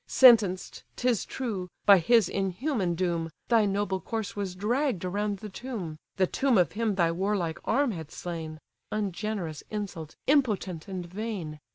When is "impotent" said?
10.25-10.87